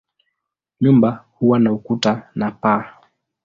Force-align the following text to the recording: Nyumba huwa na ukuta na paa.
Nyumba 0.81 1.25
huwa 1.33 1.59
na 1.59 1.71
ukuta 1.73 2.31
na 2.35 2.51
paa. 2.51 2.85